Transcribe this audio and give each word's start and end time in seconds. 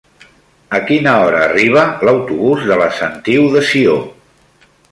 A 0.77 0.79
quina 0.87 1.13
hora 1.25 1.41
arriba 1.49 1.83
l'autobús 2.09 2.65
de 2.71 2.81
la 2.83 2.89
Sentiu 3.01 3.47
de 3.57 3.65
Sió? 3.73 3.95